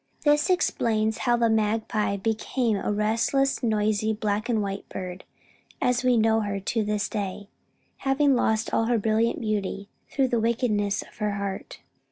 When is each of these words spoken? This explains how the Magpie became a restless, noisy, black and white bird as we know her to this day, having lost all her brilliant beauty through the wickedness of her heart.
This 0.23 0.49
explains 0.49 1.19
how 1.29 1.37
the 1.37 1.47
Magpie 1.47 2.17
became 2.17 2.75
a 2.77 2.91
restless, 2.91 3.61
noisy, 3.61 4.13
black 4.13 4.49
and 4.49 4.59
white 4.59 4.89
bird 4.89 5.25
as 5.79 6.03
we 6.03 6.17
know 6.17 6.39
her 6.41 6.59
to 6.59 6.83
this 6.83 7.07
day, 7.07 7.49
having 7.97 8.35
lost 8.35 8.73
all 8.73 8.85
her 8.85 8.97
brilliant 8.97 9.39
beauty 9.41 9.89
through 10.09 10.29
the 10.29 10.39
wickedness 10.39 11.03
of 11.03 11.17
her 11.17 11.33
heart. 11.33 11.81